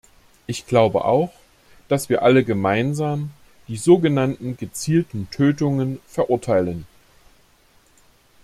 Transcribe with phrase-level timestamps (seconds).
[0.47, 1.31] Ich glaube auch,
[1.87, 3.29] dass wir alle gemeinsam
[3.67, 6.87] die so genannten gezielten Tötungen verurteilen.